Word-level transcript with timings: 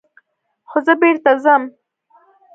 خو 0.69 0.77
زه 0.85 0.93
بېرته 1.01 1.31
ځم. 1.43 1.63